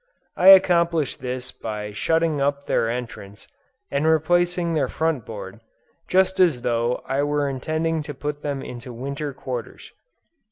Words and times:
I 0.35 0.47
accomplish 0.47 1.15
this 1.15 1.51
by 1.51 1.91
shutting 1.93 2.41
up 2.41 2.65
their 2.65 2.89
entrance, 2.89 3.47
and 3.91 4.07
replacing 4.07 4.73
their 4.73 4.87
front 4.87 5.27
board, 5.27 5.59
just 6.07 6.39
as 6.39 6.63
though 6.63 7.03
I 7.05 7.21
were 7.21 7.47
intending 7.47 8.01
to 8.09 8.15
put 8.15 8.41
them 8.41 8.63
into 8.63 8.93
winter 8.93 9.31
quarters. 9.31 9.91